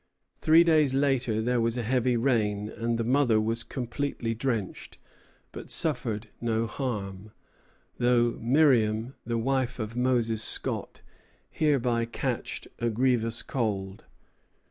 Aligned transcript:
Three 0.39 0.63
days 0.63 0.95
after, 0.95 1.43
there 1.43 1.61
was 1.61 1.77
a 1.77 1.83
heavy 1.83 2.17
rain, 2.17 2.69
and 2.69 2.97
the 2.97 3.03
mother 3.03 3.39
was 3.39 3.63
completely 3.63 4.33
drenched, 4.33 4.97
but 5.51 5.69
suffered 5.69 6.27
no 6.41 6.65
harm, 6.65 7.33
though 7.99 8.39
"Miriam, 8.41 9.13
the 9.27 9.37
wife 9.37 9.77
of 9.77 9.95
Moses 9.95 10.41
Scott, 10.41 11.01
hereby 11.51 12.05
catched 12.05 12.67
a 12.79 12.89
grievous 12.89 13.43
cold." 13.43 14.05